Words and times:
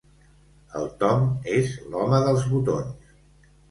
El 0.79 0.89
Tom 1.03 1.29
és 1.59 1.77
l'home 1.93 2.25
dels 2.29 2.53
botons. 2.57 3.19